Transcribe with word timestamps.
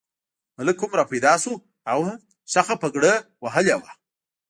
ملک 0.57 0.77
هم 0.83 0.91
را 0.97 1.03
پیدا 1.11 1.33
شو، 1.41 1.53
هغه 1.89 2.05
هم 2.11 2.19
شخه 2.53 2.75
پګړۍ 2.81 3.15
وهلې 3.43 3.75
وه. 3.81 3.91